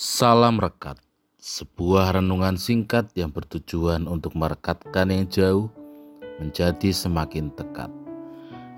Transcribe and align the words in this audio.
Salam 0.00 0.56
Rekat, 0.56 0.96
sebuah 1.36 2.16
renungan 2.16 2.56
singkat 2.56 3.12
yang 3.20 3.28
bertujuan 3.36 4.08
untuk 4.08 4.32
merekatkan 4.32 5.12
yang 5.12 5.28
jauh 5.28 5.68
menjadi 6.40 6.88
semakin 6.88 7.52
dekat. 7.52 7.92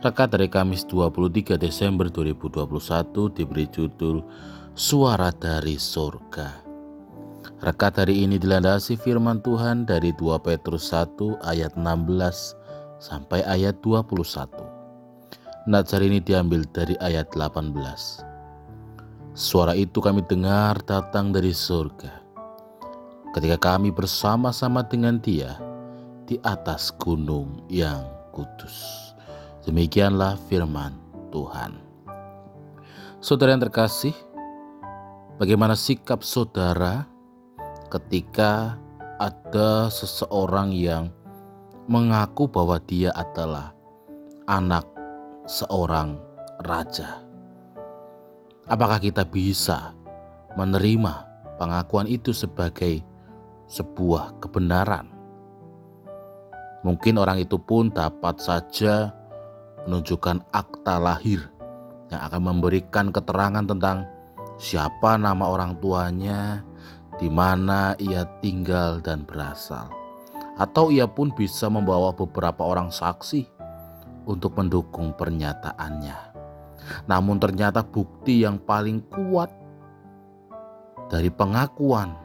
Rekat 0.02 0.34
dari 0.34 0.50
Kamis 0.50 0.82
23 0.82 1.62
Desember 1.62 2.10
2021 2.10 3.38
diberi 3.38 3.70
judul 3.70 4.26
Suara 4.74 5.30
dari 5.30 5.78
Surga. 5.78 6.58
Rekat 7.62 8.02
hari 8.02 8.26
ini 8.26 8.42
dilandasi 8.42 8.98
firman 8.98 9.38
Tuhan 9.46 9.86
dari 9.86 10.10
2 10.18 10.42
Petrus 10.42 10.90
1 10.90 11.38
ayat 11.46 11.78
16 11.78 12.98
sampai 12.98 13.46
ayat 13.46 13.78
21. 13.86 14.10
Nazar 15.70 16.02
ini 16.02 16.18
diambil 16.18 16.66
dari 16.74 16.98
ayat 16.98 17.30
18. 17.30 18.31
Suara 19.32 19.72
itu 19.72 19.96
kami 20.04 20.20
dengar 20.28 20.84
datang 20.84 21.32
dari 21.32 21.56
surga. 21.56 22.20
Ketika 23.32 23.56
kami 23.56 23.88
bersama-sama 23.88 24.84
dengan 24.84 25.16
Dia 25.16 25.56
di 26.28 26.36
atas 26.44 26.92
gunung 27.00 27.64
yang 27.72 28.04
kudus. 28.28 29.08
Demikianlah 29.64 30.36
firman 30.52 30.92
Tuhan. 31.32 31.80
Saudara 33.24 33.56
yang 33.56 33.64
terkasih, 33.64 34.12
bagaimana 35.40 35.80
sikap 35.80 36.20
saudara 36.20 37.08
ketika 37.88 38.76
ada 39.16 39.88
seseorang 39.88 40.76
yang 40.76 41.08
mengaku 41.88 42.44
bahwa 42.52 42.76
dia 42.84 43.16
adalah 43.16 43.72
anak 44.44 44.84
seorang 45.48 46.20
raja? 46.68 47.21
Apakah 48.72 49.04
kita 49.04 49.28
bisa 49.28 49.92
menerima 50.56 51.28
pengakuan 51.60 52.08
itu 52.08 52.32
sebagai 52.32 53.04
sebuah 53.68 54.40
kebenaran? 54.40 55.12
Mungkin 56.80 57.20
orang 57.20 57.44
itu 57.44 57.60
pun 57.60 57.92
dapat 57.92 58.40
saja 58.40 59.12
menunjukkan 59.84 60.48
akta 60.56 60.96
lahir 60.96 61.52
yang 62.08 62.24
akan 62.24 62.42
memberikan 62.48 63.12
keterangan 63.12 63.60
tentang 63.60 64.08
siapa 64.56 65.20
nama 65.20 65.52
orang 65.52 65.76
tuanya, 65.76 66.64
di 67.20 67.28
mana 67.28 67.92
ia 68.00 68.24
tinggal 68.40 69.04
dan 69.04 69.28
berasal. 69.28 69.92
Atau 70.56 70.88
ia 70.88 71.04
pun 71.04 71.28
bisa 71.36 71.68
membawa 71.68 72.08
beberapa 72.16 72.64
orang 72.64 72.88
saksi 72.88 73.44
untuk 74.24 74.56
mendukung 74.56 75.12
pernyataannya. 75.12 76.31
Namun 77.06 77.38
ternyata 77.38 77.82
bukti 77.84 78.42
yang 78.42 78.58
paling 78.62 79.02
kuat 79.10 79.50
dari 81.12 81.28
pengakuan 81.28 82.16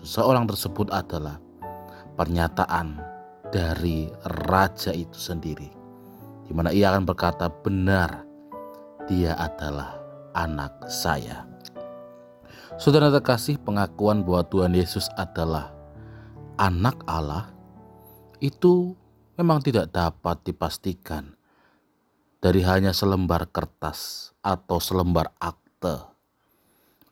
seseorang 0.00 0.46
tersebut 0.46 0.90
adalah 0.94 1.42
pernyataan 2.14 3.02
dari 3.50 4.08
raja 4.46 4.94
itu 4.94 5.18
sendiri. 5.18 5.68
Di 6.46 6.54
mana 6.54 6.70
ia 6.70 6.94
akan 6.94 7.04
berkata 7.04 7.50
benar 7.50 8.22
dia 9.10 9.34
adalah 9.34 9.98
anak 10.34 10.86
saya. 10.86 11.46
Saudara 12.76 13.08
terkasih 13.08 13.56
pengakuan 13.62 14.20
bahwa 14.20 14.44
Tuhan 14.46 14.76
Yesus 14.76 15.08
adalah 15.16 15.72
anak 16.60 17.00
Allah 17.08 17.48
itu 18.40 18.92
memang 19.36 19.64
tidak 19.64 19.92
dapat 19.92 20.44
dipastikan 20.44 21.35
dari 22.46 22.62
hanya 22.62 22.94
selembar 22.94 23.50
kertas 23.50 24.30
atau 24.38 24.78
selembar 24.78 25.34
akte, 25.42 25.98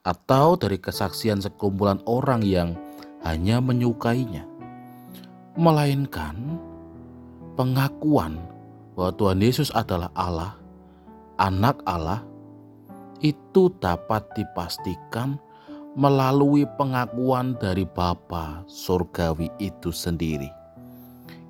atau 0.06 0.54
dari 0.54 0.78
kesaksian 0.78 1.42
sekumpulan 1.42 1.98
orang 2.06 2.46
yang 2.46 2.78
hanya 3.26 3.58
menyukainya, 3.58 4.46
melainkan 5.58 6.38
pengakuan 7.58 8.38
bahwa 8.94 9.10
Tuhan 9.18 9.42
Yesus 9.42 9.74
adalah 9.74 10.14
Allah, 10.14 10.54
Anak 11.42 11.82
Allah, 11.82 12.22
itu 13.18 13.74
dapat 13.82 14.22
dipastikan 14.38 15.34
melalui 15.98 16.62
pengakuan 16.78 17.58
dari 17.58 17.82
Bapa 17.82 18.62
Surgawi 18.70 19.50
itu 19.58 19.90
sendiri. 19.90 20.63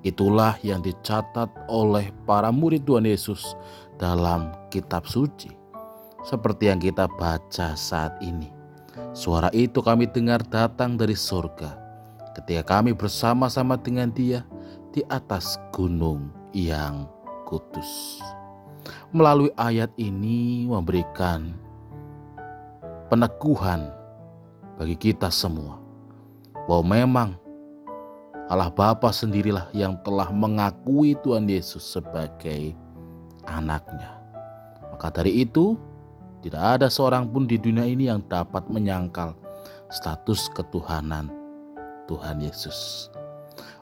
Itulah 0.05 0.53
yang 0.61 0.85
dicatat 0.85 1.49
oleh 1.65 2.13
para 2.29 2.53
murid 2.53 2.85
Tuhan 2.85 3.09
Yesus 3.09 3.57
dalam 3.97 4.53
kitab 4.69 5.09
suci. 5.09 5.49
Seperti 6.21 6.69
yang 6.69 6.77
kita 6.77 7.09
baca 7.09 7.73
saat 7.73 8.13
ini. 8.21 8.53
Suara 9.17 9.49
itu 9.49 9.81
kami 9.81 10.05
dengar 10.05 10.45
datang 10.45 10.93
dari 10.93 11.17
surga 11.17 11.73
ketika 12.37 12.77
kami 12.77 12.93
bersama-sama 12.93 13.81
dengan 13.81 14.13
dia 14.13 14.45
di 14.93 15.01
atas 15.09 15.57
gunung 15.73 16.29
yang 16.53 17.09
kudus. 17.49 18.21
Melalui 19.09 19.49
ayat 19.57 19.89
ini 19.97 20.69
memberikan 20.69 21.55
peneguhan 23.09 23.89
bagi 24.77 24.93
kita 24.99 25.33
semua 25.33 25.79
bahwa 26.67 26.83
memang 26.83 27.29
Allah 28.45 28.69
Bapa 28.69 29.09
sendirilah 29.09 29.73
yang 29.73 29.97
telah 30.05 30.29
mengakui 30.29 31.17
Tuhan 31.25 31.49
Yesus 31.49 31.81
sebagai 31.81 32.77
anaknya. 33.49 34.21
Maka 34.93 35.09
dari 35.09 35.41
itu, 35.41 35.73
tidak 36.45 36.77
ada 36.77 36.85
seorang 36.85 37.25
pun 37.25 37.49
di 37.49 37.57
dunia 37.57 37.89
ini 37.89 38.05
yang 38.05 38.21
dapat 38.29 38.69
menyangkal 38.69 39.33
status 39.89 40.45
ketuhanan 40.53 41.33
Tuhan 42.05 42.37
Yesus. 42.37 43.09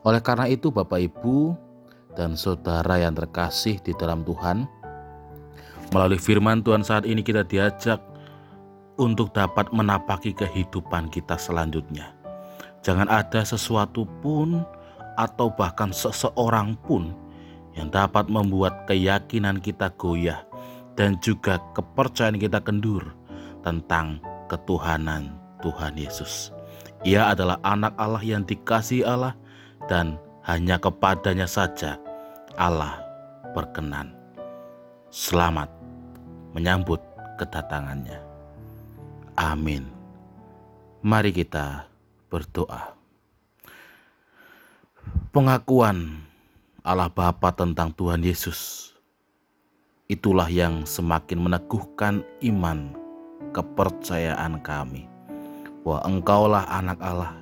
Oleh 0.08 0.24
karena 0.24 0.48
itu, 0.48 0.72
Bapak 0.72 1.12
Ibu 1.12 1.60
dan 2.16 2.40
saudara 2.40 3.04
yang 3.04 3.20
terkasih 3.20 3.84
di 3.84 3.92
dalam 4.00 4.24
Tuhan, 4.24 4.64
melalui 5.92 6.20
firman 6.20 6.64
Tuhan 6.64 6.88
saat 6.88 7.04
ini 7.04 7.20
kita 7.20 7.44
diajak 7.44 8.00
untuk 8.96 9.36
dapat 9.36 9.68
menapaki 9.76 10.32
kehidupan 10.32 11.12
kita 11.12 11.36
selanjutnya 11.36 12.23
Jangan 12.84 13.08
ada 13.08 13.48
sesuatu 13.48 14.04
pun 14.20 14.60
atau 15.16 15.48
bahkan 15.56 15.96
seseorang 15.96 16.76
pun 16.84 17.16
yang 17.80 17.88
dapat 17.88 18.28
membuat 18.28 18.86
keyakinan 18.86 19.64
kita 19.64 19.88
goyah 19.96 20.44
dan 21.00 21.18
juga 21.24 21.58
kepercayaan 21.74 22.38
kita 22.38 22.60
kendur 22.62 23.16
tentang 23.64 24.20
ketuhanan 24.52 25.34
Tuhan 25.64 25.96
Yesus. 25.96 26.52
Ia 27.08 27.32
adalah 27.32 27.58
anak 27.64 27.96
Allah 27.96 28.22
yang 28.22 28.44
dikasih 28.44 29.08
Allah 29.08 29.34
dan 29.88 30.20
hanya 30.44 30.76
kepadanya 30.76 31.48
saja 31.48 31.96
Allah 32.60 33.00
berkenan. 33.56 34.12
Selamat 35.08 35.72
menyambut 36.52 37.00
kedatangannya. 37.40 38.20
Amin. 39.40 39.90
Mari 41.04 41.32
kita 41.34 41.93
berdoa. 42.34 42.98
Pengakuan 45.30 46.26
Allah 46.82 47.14
Bapa 47.14 47.54
tentang 47.54 47.94
Tuhan 47.94 48.26
Yesus 48.26 48.90
itulah 50.10 50.50
yang 50.50 50.90
semakin 50.90 51.38
meneguhkan 51.38 52.26
iman 52.42 52.98
kepercayaan 53.54 54.58
kami 54.66 55.06
bahwa 55.86 56.02
Engkaulah 56.10 56.66
anak 56.74 56.98
Allah 57.06 57.38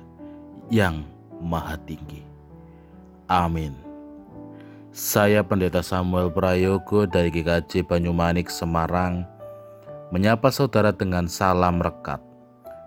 yang 0.68 1.08
maha 1.40 1.80
tinggi. 1.88 2.20
Amin. 3.32 3.72
Saya 4.92 5.40
Pendeta 5.40 5.80
Samuel 5.80 6.28
Prayogo 6.28 7.08
dari 7.08 7.32
GKJ 7.32 7.88
Banyumanik 7.88 8.52
Semarang 8.52 9.24
menyapa 10.12 10.52
saudara 10.52 10.92
dengan 10.92 11.24
salam 11.32 11.80
rekat 11.80 12.31